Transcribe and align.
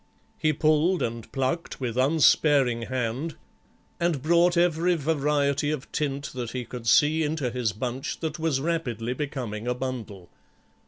He 0.39 0.51
pulled 0.51 1.03
and 1.03 1.31
plucked 1.31 1.79
with 1.79 1.95
unsparing 1.95 2.81
hand, 2.87 3.35
and 3.99 4.19
brought 4.19 4.57
every 4.57 4.95
variety 4.95 5.69
of 5.69 5.91
tint 5.91 6.33
that 6.33 6.53
he 6.53 6.65
could 6.65 6.87
see 6.87 7.21
into 7.21 7.51
his 7.51 7.71
bunch 7.71 8.19
that 8.21 8.39
was 8.39 8.59
rapidly 8.61 9.13
becoming 9.13 9.67
a 9.67 9.75
bundle. 9.75 10.31